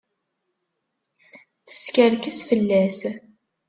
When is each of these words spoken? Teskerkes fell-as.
Teskerkes 1.67 2.39
fell-as. 2.49 2.99